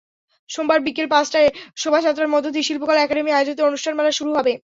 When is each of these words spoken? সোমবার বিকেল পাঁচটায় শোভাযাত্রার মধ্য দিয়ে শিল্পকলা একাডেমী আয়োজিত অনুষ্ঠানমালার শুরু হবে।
সোমবার 0.49 0.79
বিকেল 0.85 1.07
পাঁচটায় 1.11 1.49
শোভাযাত্রার 1.77 2.33
মধ্য 2.33 2.45
দিয়ে 2.53 2.67
শিল্পকলা 2.67 3.01
একাডেমী 3.03 3.31
আয়োজিত 3.33 3.59
অনুষ্ঠানমালার 3.69 4.17
শুরু 4.19 4.31
হবে। 4.37 4.53